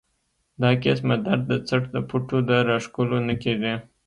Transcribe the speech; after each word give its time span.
دا 0.61 0.69
قسمه 0.83 1.15
درد 1.25 1.41
د 1.51 1.53
څټ 1.67 1.83
د 1.95 1.97
پټو 2.09 2.37
د 2.49 2.51
راښکلو 2.67 3.17
نه 3.27 3.35
کيږي 3.43 3.73